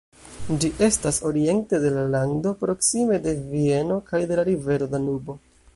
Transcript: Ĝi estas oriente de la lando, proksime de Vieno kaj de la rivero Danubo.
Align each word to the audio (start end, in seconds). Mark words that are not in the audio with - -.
Ĝi 0.61 0.69
estas 0.87 1.19
oriente 1.31 1.81
de 1.85 1.91
la 1.97 2.07
lando, 2.15 2.55
proksime 2.65 3.23
de 3.27 3.35
Vieno 3.53 4.03
kaj 4.11 4.25
de 4.33 4.41
la 4.43 4.49
rivero 4.53 4.95
Danubo. 4.97 5.41